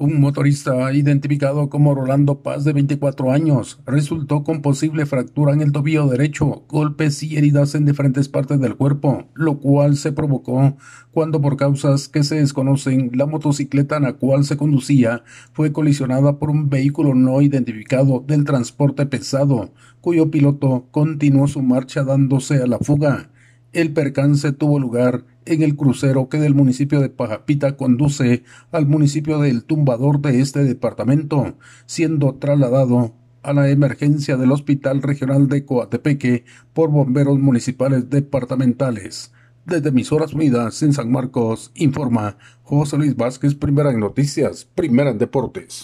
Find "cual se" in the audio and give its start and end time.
9.58-10.12, 14.14-14.56